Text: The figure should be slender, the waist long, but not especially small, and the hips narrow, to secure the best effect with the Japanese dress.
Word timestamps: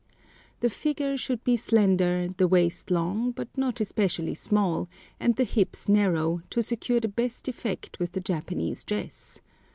The 0.61 0.69
figure 0.71 1.15
should 1.15 1.43
be 1.43 1.55
slender, 1.55 2.27
the 2.35 2.47
waist 2.47 2.89
long, 2.89 3.29
but 3.29 3.55
not 3.55 3.79
especially 3.79 4.33
small, 4.33 4.89
and 5.19 5.35
the 5.35 5.43
hips 5.43 5.87
narrow, 5.87 6.41
to 6.49 6.63
secure 6.63 6.99
the 6.99 7.07
best 7.07 7.47
effect 7.47 7.99
with 7.99 8.13
the 8.13 8.19
Japanese 8.19 8.83
dress. 8.83 9.41